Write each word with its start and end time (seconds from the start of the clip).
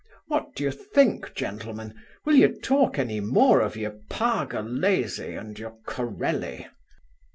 what 0.29 0.55
d'ye 0.55 0.71
think, 0.71 1.35
gentlemen? 1.35 1.93
Will 2.25 2.33
you 2.33 2.59
talk 2.61 2.97
any 2.97 3.19
more 3.19 3.59
of 3.61 3.75
your 3.75 3.99
Pargolesi 4.09 5.35
and 5.35 5.59
your 5.59 5.77
Corelli? 5.85 6.65